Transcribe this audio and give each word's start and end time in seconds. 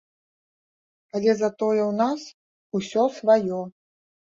Але 1.15 1.31
затое 1.43 1.81
ў 1.91 1.93
нас 2.03 2.21
усё 2.77 3.03
сваё. 3.23 3.67